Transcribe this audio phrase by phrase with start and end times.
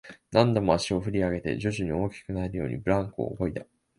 [0.31, 3.67] 何度も足を振り上げて、徐々に大きくなるように、ブランコをこいだ